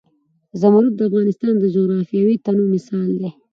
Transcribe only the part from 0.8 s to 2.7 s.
د افغانستان د جغرافیوي تنوع